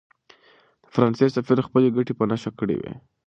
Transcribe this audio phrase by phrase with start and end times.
[0.83, 2.93] د فرانسې سفیر خپلې ګټې په نښه کړې وې.